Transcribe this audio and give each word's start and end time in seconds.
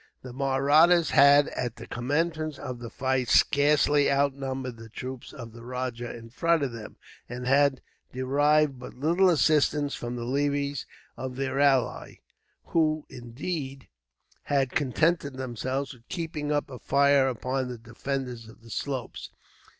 The 0.23 0.33
Mahrattas 0.33 1.11
had, 1.11 1.49
at 1.49 1.75
the 1.75 1.85
commencement 1.85 2.57
of 2.57 2.79
the 2.79 2.89
fight, 2.89 3.29
scarcely 3.29 4.11
outnumbered 4.11 4.77
the 4.77 4.89
troops 4.89 5.31
of 5.31 5.51
the 5.53 5.61
rajah 5.61 6.15
in 6.15 6.31
front 6.31 6.63
of 6.63 6.71
them, 6.71 6.97
and 7.29 7.45
had 7.45 7.81
derived 8.11 8.79
but 8.79 8.95
little 8.95 9.29
assistance 9.29 9.93
from 9.93 10.15
the 10.15 10.23
levies 10.25 10.87
of 11.17 11.35
their 11.35 11.59
ally; 11.59 12.15
who, 12.69 13.05
indeed, 13.11 13.89
had 14.45 14.71
contented 14.71 15.35
themselves 15.37 15.93
with 15.93 16.09
keeping 16.09 16.51
up 16.51 16.71
a 16.71 16.79
fire 16.79 17.27
upon 17.27 17.67
the 17.67 17.77
defenders 17.77 18.47
of 18.49 18.63
the 18.63 18.71
slopes. 18.71 19.29